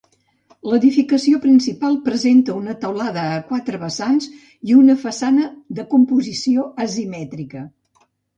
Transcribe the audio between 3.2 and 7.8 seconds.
a quatre vessants i una façana de composició asimètrica.